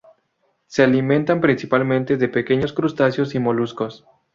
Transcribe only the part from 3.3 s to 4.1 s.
y moluscos.